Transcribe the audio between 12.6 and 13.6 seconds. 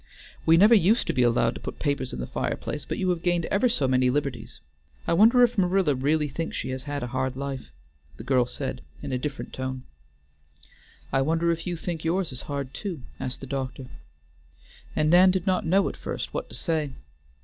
too?" asked the